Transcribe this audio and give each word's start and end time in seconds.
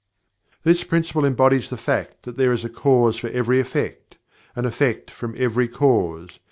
This 0.63 0.83
Principle 0.83 1.25
embodies 1.25 1.69
the 1.69 1.77
fact 1.77 2.23
that 2.23 2.35
there 2.35 2.51
is 2.51 2.65
a 2.65 2.69
Cause 2.69 3.17
for 3.17 3.27
every 3.27 3.59
Effect; 3.59 4.17
an 4.55 4.65
Effect 4.65 5.11
from 5.11 5.35
every 5.37 5.67
Cause. 5.67 6.39